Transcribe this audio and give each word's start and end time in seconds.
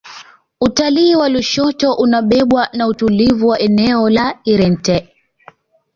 utalii 0.61 1.15
wa 1.15 1.29
lushoto 1.29 1.93
unabebwa 1.93 2.69
na 2.73 2.87
utulivu 2.87 3.47
wa 3.47 3.59
eneo 3.59 4.09
la 4.09 4.39
irente 4.43 5.13